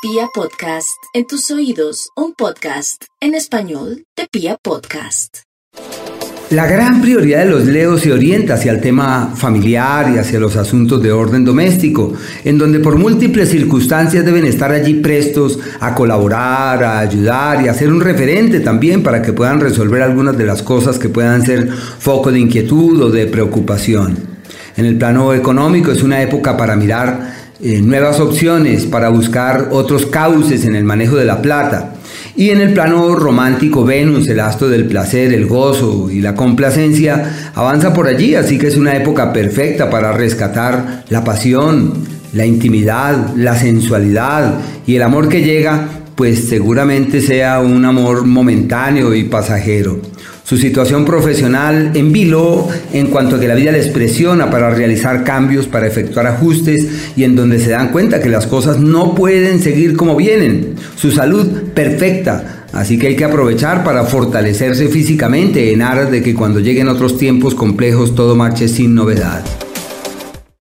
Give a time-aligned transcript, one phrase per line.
[0.00, 5.38] Pia Podcast, en tus oídos, un podcast en español de Pia Podcast.
[6.50, 10.54] La gran prioridad de los leos se orienta hacia el tema familiar y hacia los
[10.54, 12.12] asuntos de orden doméstico,
[12.44, 17.74] en donde por múltiples circunstancias deben estar allí prestos a colaborar, a ayudar y a
[17.74, 21.72] ser un referente también para que puedan resolver algunas de las cosas que puedan ser
[21.72, 24.38] foco de inquietud o de preocupación.
[24.76, 30.06] En el plano económico es una época para mirar eh, nuevas opciones, para buscar otros
[30.06, 31.94] cauces en el manejo de la plata.
[32.36, 37.50] Y en el plano romántico, Venus, el astro del placer, el gozo y la complacencia,
[37.54, 41.94] avanza por allí, así que es una época perfecta para rescatar la pasión,
[42.32, 44.54] la intimidad, la sensualidad
[44.86, 50.00] y el amor que llega, pues seguramente sea un amor momentáneo y pasajero.
[50.42, 55.22] Su situación profesional en vilo en cuanto a que la vida les presiona para realizar
[55.22, 59.62] cambios, para efectuar ajustes y en donde se dan cuenta que las cosas no pueden
[59.62, 60.74] seguir como vienen.
[60.96, 66.34] Su salud perfecta, Así que hay que aprovechar para fortalecerse físicamente en aras de que
[66.34, 69.42] cuando lleguen otros tiempos complejos todo marche sin novedad.